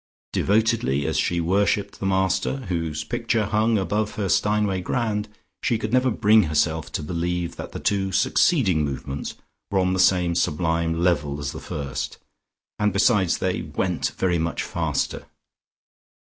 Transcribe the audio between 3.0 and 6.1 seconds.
picture hung above her Steinway Grand, she could never